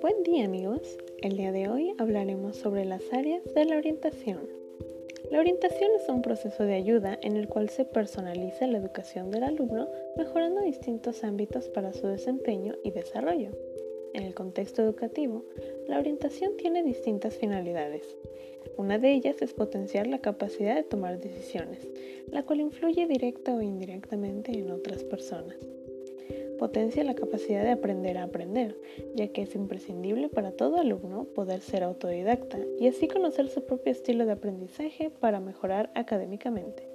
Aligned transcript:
Buen 0.00 0.22
día 0.24 0.44
amigos, 0.44 0.98
el 1.22 1.36
día 1.36 1.52
de 1.52 1.68
hoy 1.68 1.94
hablaremos 1.98 2.56
sobre 2.56 2.84
las 2.84 3.02
áreas 3.12 3.44
de 3.54 3.64
la 3.64 3.76
orientación. 3.76 4.40
La 5.30 5.38
orientación 5.38 5.90
es 6.00 6.08
un 6.08 6.22
proceso 6.22 6.64
de 6.64 6.74
ayuda 6.74 7.18
en 7.22 7.36
el 7.36 7.48
cual 7.48 7.68
se 7.68 7.84
personaliza 7.84 8.66
la 8.66 8.78
educación 8.78 9.30
del 9.30 9.44
alumno 9.44 9.88
mejorando 10.16 10.60
distintos 10.62 11.22
ámbitos 11.22 11.68
para 11.68 11.92
su 11.92 12.06
desempeño 12.08 12.74
y 12.82 12.90
desarrollo. 12.90 13.50
En 14.16 14.22
el 14.22 14.32
contexto 14.32 14.80
educativo, 14.80 15.44
la 15.88 15.98
orientación 15.98 16.56
tiene 16.56 16.82
distintas 16.82 17.36
finalidades. 17.36 18.16
Una 18.78 18.98
de 18.98 19.12
ellas 19.12 19.42
es 19.42 19.52
potenciar 19.52 20.06
la 20.06 20.22
capacidad 20.22 20.74
de 20.74 20.84
tomar 20.84 21.18
decisiones, 21.20 21.86
la 22.32 22.42
cual 22.42 22.60
influye 22.60 23.06
directa 23.06 23.54
o 23.54 23.60
indirectamente 23.60 24.58
en 24.58 24.70
otras 24.70 25.04
personas. 25.04 25.58
Potencia 26.58 27.04
la 27.04 27.14
capacidad 27.14 27.62
de 27.62 27.72
aprender 27.72 28.16
a 28.16 28.22
aprender, 28.22 28.74
ya 29.14 29.28
que 29.28 29.42
es 29.42 29.54
imprescindible 29.54 30.30
para 30.30 30.52
todo 30.52 30.78
alumno 30.78 31.24
poder 31.34 31.60
ser 31.60 31.82
autodidacta 31.82 32.58
y 32.80 32.88
así 32.88 33.08
conocer 33.08 33.48
su 33.48 33.66
propio 33.66 33.92
estilo 33.92 34.24
de 34.24 34.32
aprendizaje 34.32 35.10
para 35.10 35.40
mejorar 35.40 35.90
académicamente. 35.94 36.88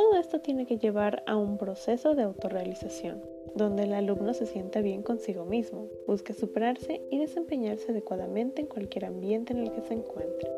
Todo 0.00 0.16
esto 0.16 0.40
tiene 0.40 0.64
que 0.64 0.78
llevar 0.78 1.22
a 1.26 1.36
un 1.36 1.58
proceso 1.58 2.14
de 2.14 2.22
autorrealización, 2.22 3.22
donde 3.54 3.82
el 3.82 3.92
alumno 3.92 4.32
se 4.32 4.46
sienta 4.46 4.80
bien 4.80 5.02
consigo 5.02 5.44
mismo, 5.44 5.88
busque 6.06 6.32
superarse 6.32 7.02
y 7.10 7.18
desempeñarse 7.18 7.90
adecuadamente 7.90 8.62
en 8.62 8.66
cualquier 8.66 9.04
ambiente 9.04 9.52
en 9.52 9.58
el 9.58 9.70
que 9.70 9.82
se 9.82 9.92
encuentre. 9.92 10.50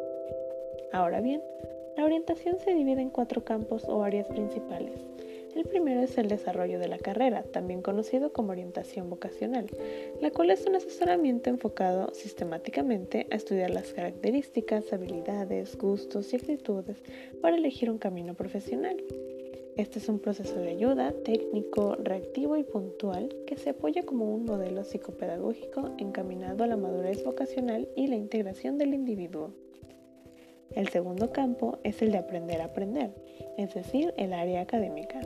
Ahora 0.92 1.20
bien, 1.20 1.42
la 1.96 2.04
orientación 2.04 2.60
se 2.60 2.72
divide 2.72 3.02
en 3.02 3.10
cuatro 3.10 3.42
campos 3.42 3.84
o 3.88 4.04
áreas 4.04 4.28
principales. 4.28 5.00
El 5.56 5.64
primero 5.64 6.00
es 6.00 6.16
el 6.18 6.28
desarrollo 6.28 6.78
de 6.78 6.86
la 6.86 6.98
carrera, 6.98 7.42
también 7.42 7.82
conocido 7.82 8.32
como 8.32 8.52
orientación 8.52 9.10
vocacional, 9.10 9.66
la 10.20 10.30
cual 10.30 10.50
es 10.50 10.64
un 10.66 10.76
asesoramiento 10.76 11.50
enfocado 11.50 12.14
sistemáticamente 12.14 13.26
a 13.32 13.34
estudiar 13.34 13.70
las 13.70 13.92
características, 13.92 14.92
habilidades, 14.92 15.76
gustos 15.76 16.32
y 16.32 16.36
actitudes 16.36 17.02
para 17.42 17.56
elegir 17.56 17.90
un 17.90 17.98
camino 17.98 18.34
profesional. 18.34 18.96
Este 19.76 20.00
es 20.00 20.08
un 20.10 20.18
proceso 20.18 20.56
de 20.56 20.68
ayuda 20.68 21.14
técnico, 21.24 21.96
reactivo 21.96 22.58
y 22.58 22.62
puntual 22.62 23.34
que 23.46 23.56
se 23.56 23.70
apoya 23.70 24.02
como 24.02 24.34
un 24.34 24.44
modelo 24.44 24.84
psicopedagógico 24.84 25.94
encaminado 25.96 26.62
a 26.62 26.66
la 26.66 26.76
madurez 26.76 27.24
vocacional 27.24 27.88
y 27.96 28.06
la 28.06 28.16
integración 28.16 28.76
del 28.76 28.92
individuo. 28.92 29.54
El 30.72 30.88
segundo 30.88 31.32
campo 31.32 31.78
es 31.84 32.02
el 32.02 32.12
de 32.12 32.18
aprender 32.18 32.60
a 32.60 32.66
aprender, 32.66 33.14
es 33.56 33.72
decir, 33.72 34.12
el 34.18 34.34
área 34.34 34.60
académica. 34.60 35.22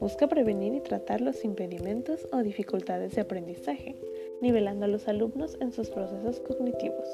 Busca 0.00 0.26
prevenir 0.26 0.74
y 0.74 0.80
tratar 0.80 1.20
los 1.20 1.44
impedimentos 1.44 2.26
o 2.32 2.38
dificultades 2.38 3.14
de 3.14 3.20
aprendizaje, 3.20 3.94
nivelando 4.40 4.86
a 4.86 4.88
los 4.88 5.06
alumnos 5.06 5.56
en 5.60 5.70
sus 5.70 5.88
procesos 5.88 6.40
cognitivos. 6.40 7.08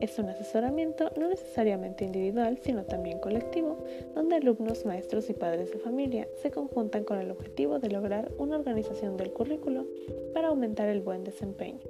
Es 0.00 0.16
un 0.18 0.28
asesoramiento 0.28 1.10
no 1.16 1.28
necesariamente 1.28 2.04
individual, 2.04 2.58
sino 2.62 2.84
también 2.84 3.18
colectivo, 3.18 3.84
donde 4.14 4.36
alumnos, 4.36 4.84
maestros 4.84 5.28
y 5.28 5.32
padres 5.32 5.72
de 5.72 5.78
familia 5.78 6.28
se 6.40 6.52
conjuntan 6.52 7.02
con 7.02 7.18
el 7.18 7.32
objetivo 7.32 7.80
de 7.80 7.90
lograr 7.90 8.30
una 8.38 8.56
organización 8.56 9.16
del 9.16 9.32
currículo 9.32 9.86
para 10.34 10.48
aumentar 10.48 10.88
el 10.88 11.00
buen 11.00 11.24
desempeño. 11.24 11.80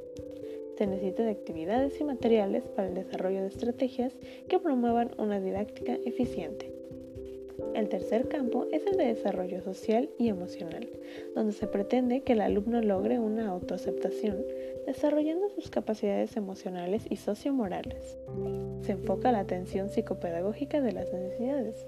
Se 0.78 0.86
necesita 0.86 1.24
de 1.24 1.32
actividades 1.32 2.00
y 2.00 2.04
materiales 2.04 2.62
para 2.68 2.88
el 2.88 2.94
desarrollo 2.94 3.42
de 3.42 3.48
estrategias 3.48 4.14
que 4.48 4.58
promuevan 4.58 5.10
una 5.18 5.40
didáctica 5.40 5.94
eficiente. 6.04 6.77
El 7.74 7.88
tercer 7.88 8.28
campo 8.28 8.66
es 8.72 8.86
el 8.86 8.96
de 8.96 9.06
desarrollo 9.06 9.62
social 9.62 10.10
y 10.18 10.28
emocional, 10.28 10.88
donde 11.34 11.52
se 11.52 11.66
pretende 11.66 12.22
que 12.22 12.32
el 12.32 12.40
alumno 12.40 12.80
logre 12.80 13.18
una 13.18 13.48
autoaceptación, 13.48 14.44
desarrollando 14.86 15.48
sus 15.50 15.70
capacidades 15.70 16.36
emocionales 16.36 17.04
y 17.08 17.16
sociomorales. 17.16 18.18
Se 18.82 18.92
enfoca 18.92 19.32
la 19.32 19.40
atención 19.40 19.88
psicopedagógica 19.90 20.80
de 20.80 20.92
las 20.92 21.12
necesidades. 21.12 21.86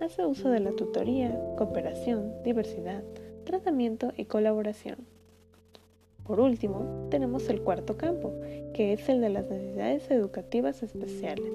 Hace 0.00 0.26
uso 0.26 0.50
de 0.50 0.60
la 0.60 0.72
tutoría, 0.72 1.38
cooperación, 1.56 2.42
diversidad, 2.42 3.02
tratamiento 3.44 4.12
y 4.16 4.26
colaboración. 4.26 5.15
Por 6.26 6.40
último, 6.40 7.06
tenemos 7.10 7.48
el 7.48 7.62
cuarto 7.62 7.96
campo, 7.96 8.32
que 8.74 8.92
es 8.92 9.08
el 9.08 9.20
de 9.20 9.28
las 9.28 9.48
necesidades 9.48 10.10
educativas 10.10 10.82
especiales, 10.82 11.52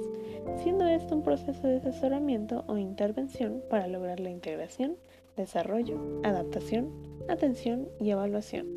siendo 0.64 0.88
esto 0.88 1.16
un 1.16 1.24
proceso 1.24 1.68
de 1.68 1.78
asesoramiento 1.78 2.64
o 2.68 2.78
intervención 2.78 3.62
para 3.70 3.88
lograr 3.88 4.20
la 4.22 4.30
integración, 4.30 4.96
desarrollo, 5.36 6.00
adaptación, 6.24 6.90
atención 7.28 7.90
y 8.00 8.12
evaluación. 8.12 8.68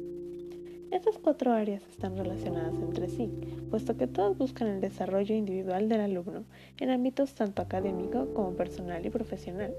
Estas 0.91 1.19
cuatro 1.19 1.53
áreas 1.53 1.83
están 1.89 2.17
relacionadas 2.17 2.75
entre 2.75 3.09
sí, 3.09 3.31
puesto 3.71 3.97
que 3.97 4.07
todas 4.07 4.37
buscan 4.37 4.69
el 4.69 4.81
desarrollo 4.81 5.35
individual 5.35 5.89
del 5.89 6.01
alumno 6.01 6.45
en 6.79 6.91
ámbitos 6.91 7.35
tanto 7.35 7.63
académico 7.63 8.33
como 8.35 8.55
personal 8.55 9.05
y 9.05 9.11
profesional. 9.11 9.75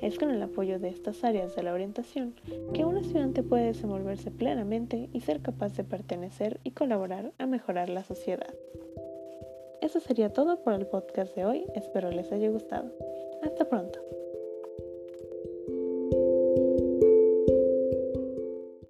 Es 0.00 0.18
con 0.18 0.30
el 0.30 0.42
apoyo 0.42 0.78
de 0.78 0.88
estas 0.88 1.24
áreas 1.24 1.54
de 1.56 1.62
la 1.62 1.72
orientación 1.72 2.34
que 2.72 2.84
un 2.84 2.96
estudiante 2.96 3.42
puede 3.42 3.66
desenvolverse 3.66 4.30
plenamente 4.30 5.08
y 5.12 5.20
ser 5.20 5.40
capaz 5.40 5.76
de 5.76 5.84
pertenecer 5.84 6.60
y 6.64 6.72
colaborar 6.72 7.32
a 7.38 7.46
mejorar 7.46 7.88
la 7.88 8.04
sociedad. 8.04 8.54
Eso 9.80 10.00
sería 10.00 10.32
todo 10.32 10.62
por 10.62 10.74
el 10.74 10.86
podcast 10.86 11.34
de 11.36 11.44
hoy, 11.44 11.66
espero 11.74 12.10
les 12.10 12.32
haya 12.32 12.48
gustado. 12.48 12.90
Hasta 13.42 13.68
pronto. 13.68 14.00